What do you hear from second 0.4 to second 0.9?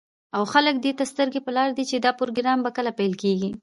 خلك